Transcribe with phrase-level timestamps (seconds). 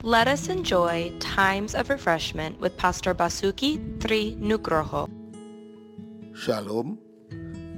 [0.00, 5.04] Let us enjoy times of refreshment with Pastor Basuki Tri Nugroho.
[6.32, 6.96] Shalom,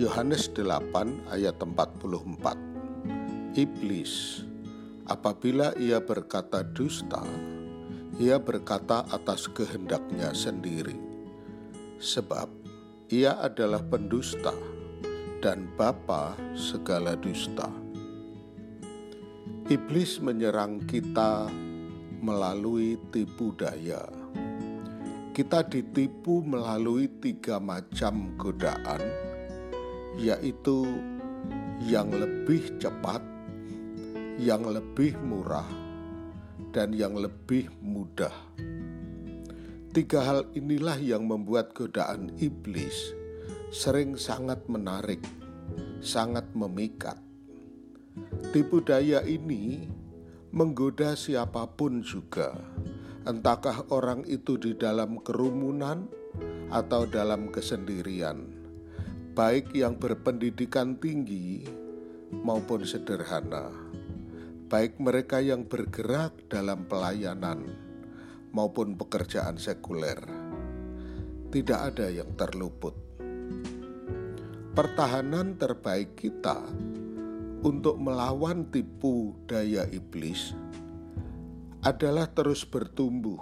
[0.00, 0.96] Yohanes 8
[1.28, 3.52] ayat 44.
[3.52, 4.40] Iblis,
[5.04, 7.20] apabila ia berkata dusta,
[8.16, 10.96] ia berkata atas kehendaknya sendiri.
[12.00, 12.48] Sebab
[13.12, 14.56] ia adalah pendusta
[15.44, 17.68] dan bapa segala dusta.
[19.68, 21.52] Iblis menyerang kita
[22.20, 24.04] melalui tipu daya.
[25.36, 29.04] Kita ditipu melalui tiga macam godaan,
[30.16, 30.88] yaitu
[31.84, 33.20] yang lebih cepat,
[34.40, 35.68] yang lebih murah,
[36.72, 38.32] dan yang lebih mudah.
[39.92, 43.12] Tiga hal inilah yang membuat godaan iblis
[43.72, 45.20] sering sangat menarik,
[46.00, 47.20] sangat memikat.
[48.52, 49.84] Tipu daya ini
[50.56, 52.56] menggoda siapa pun juga,
[53.28, 56.08] entahkah orang itu di dalam kerumunan
[56.72, 58.40] atau dalam kesendirian,
[59.36, 61.60] baik yang berpendidikan tinggi
[62.40, 63.68] maupun sederhana,
[64.72, 67.68] baik mereka yang bergerak dalam pelayanan
[68.56, 70.24] maupun pekerjaan sekuler.
[71.52, 72.96] Tidak ada yang terluput.
[74.72, 76.64] Pertahanan terbaik kita
[77.64, 80.52] untuk melawan tipu daya iblis
[81.86, 83.38] adalah terus bertumbuh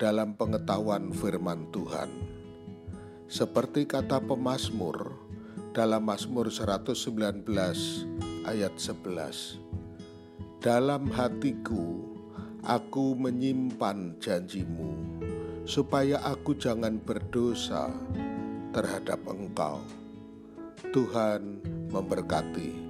[0.00, 2.08] dalam pengetahuan firman Tuhan.
[3.30, 5.12] Seperti kata pemazmur
[5.70, 7.46] dalam Mazmur 119
[8.48, 9.60] ayat 11.
[10.58, 12.10] Dalam hatiku
[12.66, 15.20] aku menyimpan janjimu
[15.68, 17.92] supaya aku jangan berdosa
[18.74, 19.78] terhadap engkau.
[20.90, 22.89] Tuhan memberkati.